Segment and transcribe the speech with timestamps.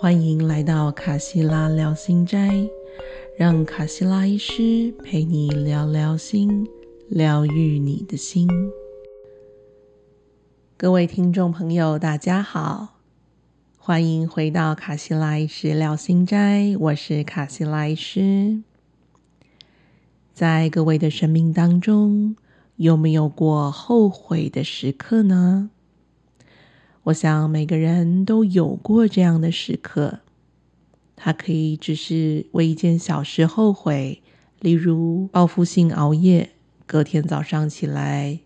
[0.00, 2.70] 欢迎来到卡西拉聊心斋，
[3.36, 6.68] 让卡西拉医师陪你聊聊心，
[7.08, 8.48] 疗愈你的心。
[10.76, 13.00] 各位听众朋友，大家好，
[13.76, 18.62] 欢迎回到卡西拉医师聊心斋，我是卡西拉医师。
[20.32, 22.36] 在各位的生命当中，
[22.76, 25.70] 有没有过后悔的时刻呢？
[27.08, 30.18] 我想每个人都有过这样的时刻，
[31.16, 34.20] 他可以只是为一件小事后悔，
[34.60, 36.50] 例如报复性熬夜，
[36.86, 38.40] 隔天早上起来，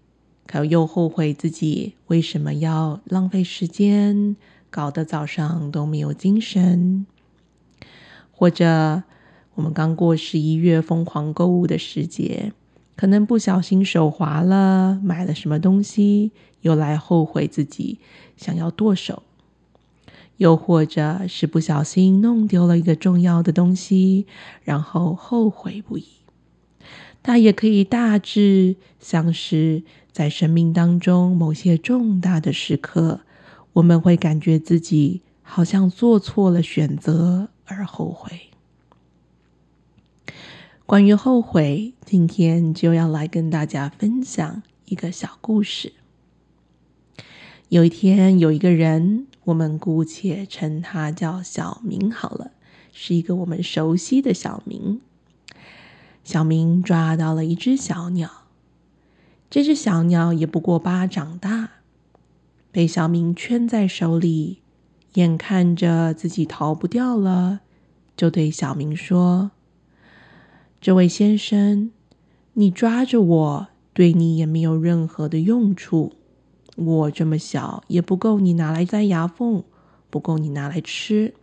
[0.46, 4.36] 可又后悔自己为什么要浪费时间，
[4.70, 7.04] 搞得早上都没有精神；
[8.30, 9.02] 或者
[9.54, 12.52] 我们刚过十一月疯狂购物的时节。
[12.94, 17.98] 可能不小心手滑了，买了什么东西，又来后悔自己
[18.36, 19.22] 想要剁手；
[20.36, 24.26] 又或者是不小心弄丢了一个重要的东西，
[24.62, 26.04] 然后后悔不已。
[27.22, 33.20] 它也可以大致像是在生命当中某些重大的时刻，
[33.74, 38.51] 我们会感觉自己好像做错了选择而后悔。
[40.92, 45.94] 关于后悔，今天就要来跟大家分享一个小故事。
[47.70, 52.50] 有一天，有一个人，我们姑且称他叫小明好了，
[52.92, 55.00] 是一个我们熟悉的小明。
[56.24, 58.30] 小明抓到了一只小鸟，
[59.48, 61.70] 这只小鸟也不过巴掌大，
[62.70, 64.58] 被小明圈在手里，
[65.14, 67.60] 眼看着自己逃不掉了，
[68.14, 69.52] 就对小明说。
[70.82, 71.92] 这位先生，
[72.54, 76.14] 你抓着我，对你也没有任何的用处。
[76.74, 79.62] 我这么小，也不够你拿来塞牙缝，
[80.10, 81.34] 不够你拿来吃。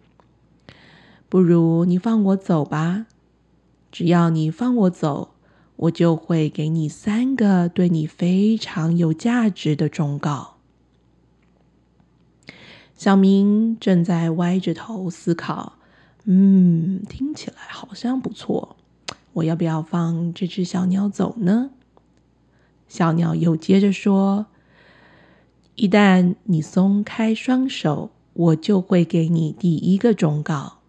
[1.29, 3.05] 不如你放我走吧。
[3.93, 5.35] 只要你放我走，
[5.77, 10.57] 我就会给你三个对你非常有价值的忠告。
[12.93, 15.77] 小明正在歪着头思考，
[16.25, 18.75] 嗯，听起来好像不错。
[19.33, 21.71] 我要不要放这只小鸟走呢？
[22.87, 24.47] 小鸟又接着说
[25.75, 30.79] ：“一旦你松开双手，我就会给你第一个忠告。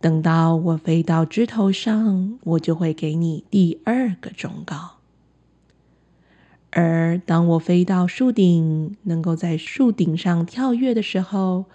[0.00, 4.92] 等到我飞到枝头上，我就会给你第二个忠告。
[6.70, 11.66] 而当我飞到树顶，能够在树顶上跳跃的时候，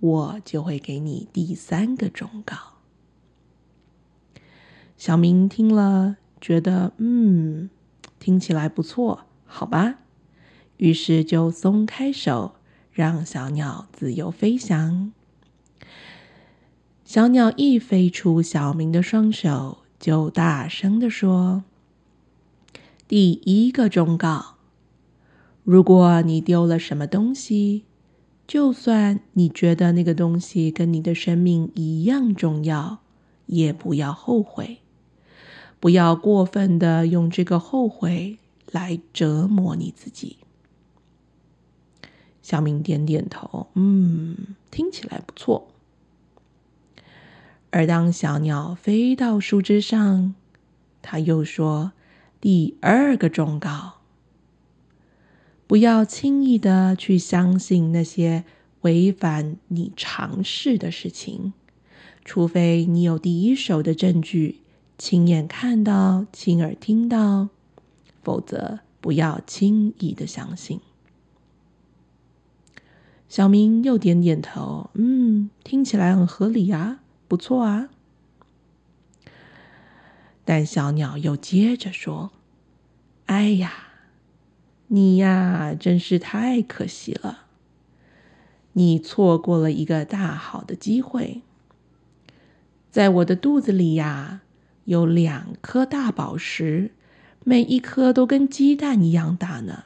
[0.00, 2.56] 我就会给你第三个忠告。”
[4.98, 7.68] 小明听了，觉得嗯，
[8.18, 9.98] 听起来不错，好吧。
[10.78, 12.56] 于是就松开手，
[12.92, 15.12] 让小鸟自由飞翔。
[17.04, 21.64] 小鸟一飞出小明的双手，就大声的说
[23.06, 24.56] ：“第一个忠告，
[25.62, 27.84] 如果你丢了什么东西，
[28.46, 32.98] 就算你觉得那个东西跟你的生命一样重要，
[33.44, 34.78] 也不要后悔。”
[35.78, 38.38] 不要过分的用这个后悔
[38.70, 40.38] 来折磨你自己。
[42.42, 44.36] 小明点点头，嗯，
[44.70, 45.68] 听起来不错。
[47.70, 50.34] 而当小鸟飞到树枝上，
[51.02, 51.92] 他又说
[52.40, 53.94] ：“第二个忠告，
[55.66, 58.44] 不要轻易的去相信那些
[58.82, 61.52] 违反你常识的事情，
[62.24, 64.60] 除非你有第一手的证据。”
[64.98, 67.50] 亲眼看到，亲耳听到，
[68.22, 70.80] 否则不要轻易的相信。
[73.28, 77.90] 小明又点点头，嗯，听起来很合理啊，不错啊。
[80.46, 82.30] 但小鸟又接着说
[83.26, 83.72] ：“哎呀，
[84.86, 87.40] 你呀，真是太可惜了，
[88.72, 91.42] 你错过了一个大好的机会，
[92.90, 94.40] 在我的肚子里呀。”
[94.86, 96.90] 有两颗大宝石，
[97.44, 99.84] 每一颗都跟鸡蛋一样大呢。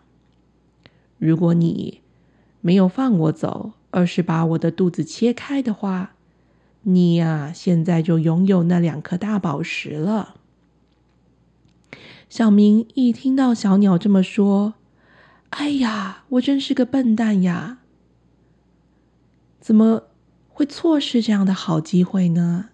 [1.19, 2.01] 如果你
[2.61, 6.13] 没有放我走，而是把我的肚子切开的话，
[6.83, 10.37] 你呀，现在就拥有那两颗大宝石了。
[12.29, 14.75] 小明一听到小鸟这么说，
[15.51, 17.79] 哎呀，我真是个笨蛋呀！
[19.59, 20.05] 怎么
[20.49, 22.69] 会错失这样的好机会呢？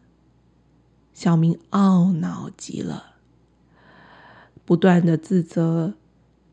[1.17, 3.15] 小明懊恼极了，
[4.67, 5.95] 不断的自责：“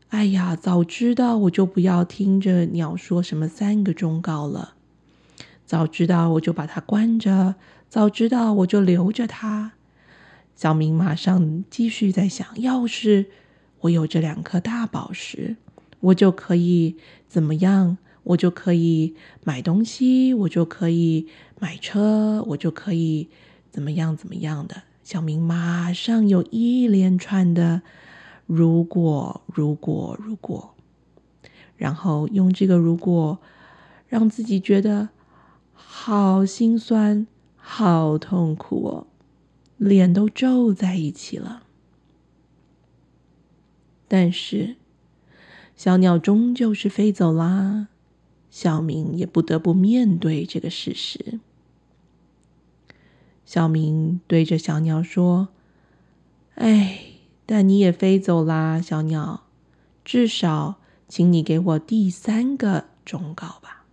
[0.08, 4.72] 哎呀，早知道我就不要听着鸟说什么三个忠告了。
[5.66, 7.56] 早知道我就把它关着，
[7.90, 9.72] 早知道我就留着它。
[10.56, 13.26] 小明马上继续在想：要是
[13.80, 15.56] 我有这两颗大宝石，
[16.00, 16.96] 我就可以
[17.28, 17.98] 怎么样？
[18.22, 19.14] 我就可以
[19.44, 21.28] 买东西，我就可以
[21.60, 23.28] 买车，我就可以
[23.74, 24.16] 怎么样？
[24.16, 24.84] 怎么样的？
[25.02, 27.82] 小明马上有一连串的
[28.46, 30.76] “如果，如果，如果”，
[31.76, 33.40] 然后用这个“如果”
[34.06, 35.08] 让自己觉得
[35.72, 37.26] 好心酸、
[37.56, 39.06] 好痛苦哦，
[39.76, 41.64] 脸都皱在一起了。
[44.06, 44.76] 但是，
[45.74, 47.88] 小鸟终究是飞走啦，
[48.48, 51.40] 小明也不得不面对这个事实。
[53.44, 55.48] 小明对着小鸟说
[56.56, 56.98] ：“哎，
[57.46, 59.42] 但你也飞走啦，小鸟。
[60.04, 60.76] 至少，
[61.08, 63.84] 请你给我第三个忠告吧。”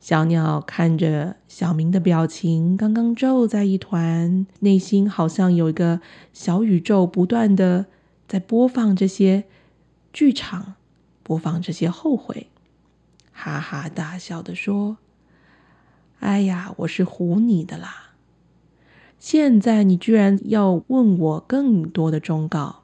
[0.00, 6.00] 小鸟看着小明的表情，刚刚皱在一团，内心好像有一个
[6.32, 7.86] 小宇宙，不断的
[8.28, 9.44] 在播放这些
[10.12, 10.74] 剧场，
[11.22, 12.48] 播放这些后悔，
[13.32, 14.98] 哈哈大笑的说。
[16.24, 18.14] 哎呀，我是唬你的啦！
[19.18, 22.76] 现在你居然要问我更多的忠告，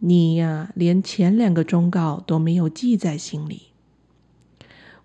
[0.00, 3.68] 你呀，连前两个忠告都没有记在心里。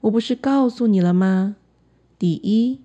[0.02, 1.56] 我不是告诉你了吗？
[2.20, 2.82] 第一，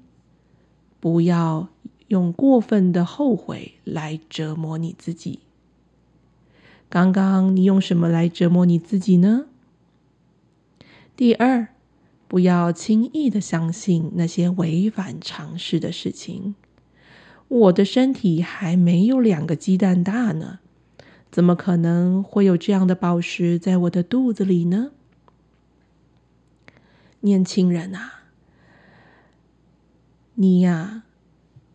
[1.01, 1.69] 不要
[2.07, 5.41] 用过分的后悔来折磨你自己。
[6.89, 9.47] 刚刚你用什么来折磨你自己呢？
[11.17, 11.71] 第二。
[12.29, 16.55] 不要轻易的相信那些违反常识的事情。
[17.49, 20.59] 我的身体还没有两个鸡蛋大呢，
[21.31, 24.91] 怎么可能会有这样的宝石在我的肚子里呢？
[27.21, 28.25] 年轻人啊，
[30.35, 31.05] 你呀，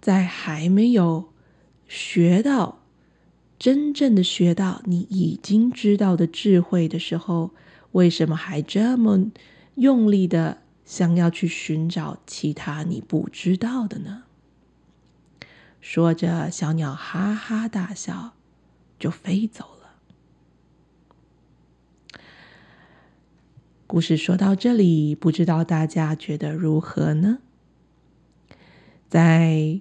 [0.01, 1.30] 在还没有
[1.88, 2.80] 学到
[3.57, 7.51] 真正的学到你已经知道的智慧的时候，
[7.94, 9.31] 为什么还这么？
[9.75, 14.23] 用力的想要去寻找其他你不知道的呢？
[15.79, 18.33] 说着，小鸟哈哈大笑，
[19.00, 19.95] 就飞走了。
[23.88, 27.39] 故事说到这里，不知道大家觉得如何呢？
[29.09, 29.79] 在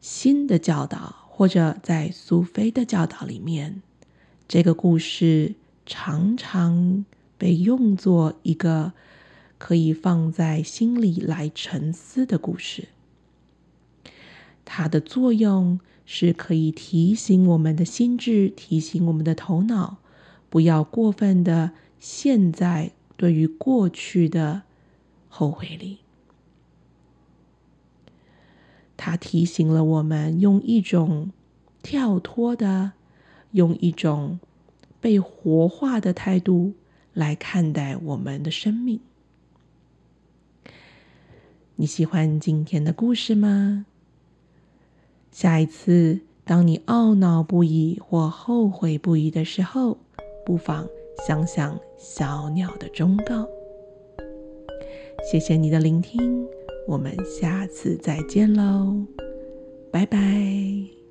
[0.00, 3.82] 新的教导，或者在苏菲的教导里面，
[4.46, 7.04] 这个故事常常
[7.36, 8.92] 被用作一个。
[9.58, 12.88] 可以放在心里来沉思的故事，
[14.64, 19.96] 它的作用是可以提醒我们的心智，提醒我们的头脑，
[20.50, 24.62] 不要过分的陷在对于过去的
[25.28, 25.98] 后悔里。
[28.96, 31.32] 它提醒了我们，用一种
[31.82, 32.92] 跳脱的、
[33.52, 34.38] 用一种
[35.00, 36.74] 被活化的态度
[37.12, 39.00] 来看待我们的生命。
[41.78, 43.84] 你喜欢今天的故事吗？
[45.30, 49.98] 下一次，当你懊恼不已或后悔不已的时候，
[50.46, 50.88] 不妨
[51.26, 53.46] 想想小鸟的忠告。
[55.30, 56.46] 谢谢你的聆听，
[56.88, 59.04] 我们下次再见喽，
[59.90, 61.05] 拜拜。